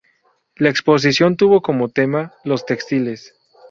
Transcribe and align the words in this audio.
La 0.55 0.69
exposición 0.69 1.37
tuvo 1.37 1.61
como 1.61 1.89
tema 1.89 2.33
los 2.43 2.65
textiles. 2.65 3.35